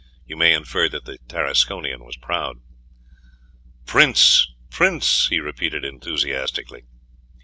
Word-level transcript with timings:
You 0.25 0.35
may 0.35 0.53
infer 0.55 0.89
that 0.89 1.05
the 1.05 1.19
Tarasconian 1.29 2.03
was 2.03 2.17
proud. 2.17 2.57
"Prince, 3.85 4.51
prince!" 4.71 5.27
he 5.27 5.39
repeated 5.39 5.85
enthusiastically. 5.85 6.85